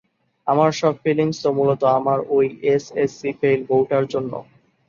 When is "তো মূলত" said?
1.43-1.81